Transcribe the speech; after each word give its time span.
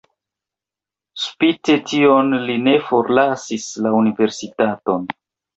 Spite 1.25 1.75
tion 1.91 2.33
li 2.47 2.57
ne 2.69 2.75
forlasis 2.89 3.69
la 3.87 3.93
universitaton. 4.03 5.07